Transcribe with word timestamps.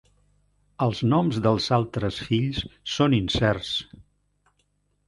Els 0.85 1.01
noms 1.11 1.37
dels 1.47 1.67
altres 1.81 2.17
fills 2.31 2.65
són 2.95 3.17
incerts. 3.21 3.77